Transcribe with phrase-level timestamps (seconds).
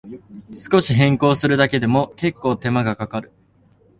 [0.55, 3.31] 少し変更するだけでも、けっこう手間がかかる